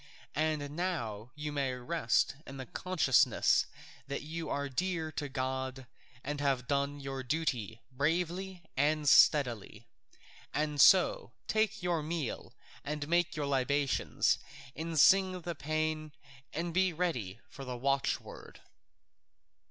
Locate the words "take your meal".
11.45-12.55